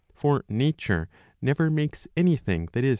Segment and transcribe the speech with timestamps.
[0.15, 1.09] For nature
[1.43, 2.89] never makes anything that is 691b.